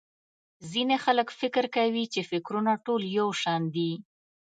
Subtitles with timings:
[0.71, 3.91] ځينې خلک فکر کوي چې٫ فکرونه ټول يو شان دي.